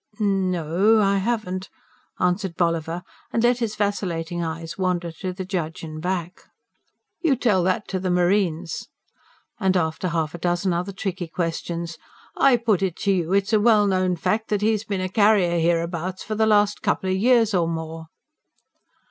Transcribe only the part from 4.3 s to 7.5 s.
eyes wander to the judge and back. "You